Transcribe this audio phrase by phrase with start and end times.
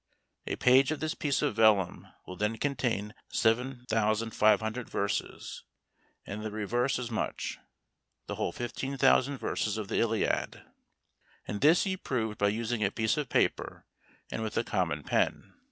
[0.47, 5.63] A page of this piece of vellum will then contain 7500 verses,
[6.25, 7.59] and the reverse as much;
[8.25, 10.63] the whole 15,000 verses of the Iliad.
[11.47, 13.85] And this he proved by using a piece of paper,
[14.31, 15.53] and with a common pen.